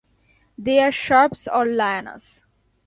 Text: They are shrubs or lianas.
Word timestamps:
They 0.57 0.79
are 0.79 0.91
shrubs 0.91 1.47
or 1.47 1.63
lianas. 1.63 2.41